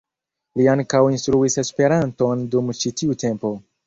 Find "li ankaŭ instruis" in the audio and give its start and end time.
0.59-1.57